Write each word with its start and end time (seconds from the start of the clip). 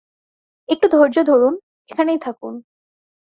একটু 0.69 0.85
ধৈর্য 0.87 1.17
ধরুন, 1.23 1.53
এখানেই 1.89 2.19
থাকুন। 2.19 2.53